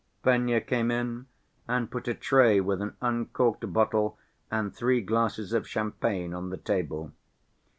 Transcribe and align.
Fenya 0.23 0.61
came 0.61 0.89
in 0.89 1.27
and 1.67 1.91
put 1.91 2.07
a 2.07 2.15
tray 2.15 2.59
with 2.59 2.81
an 2.81 2.95
uncorked 3.03 3.71
bottle 3.71 4.17
and 4.49 4.73
three 4.75 4.99
glasses 4.99 5.53
of 5.53 5.67
champagne 5.69 6.33
on 6.33 6.49
the 6.49 6.57
table. 6.57 7.11